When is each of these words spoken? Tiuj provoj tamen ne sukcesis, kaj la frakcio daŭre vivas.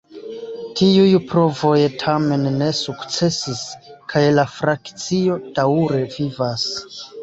Tiuj 0.79 1.11
provoj 1.33 1.75
tamen 2.05 2.49
ne 2.63 2.71
sukcesis, 2.81 3.63
kaj 4.17 4.27
la 4.41 4.49
frakcio 4.59 5.41
daŭre 5.63 6.07
vivas. 6.21 6.71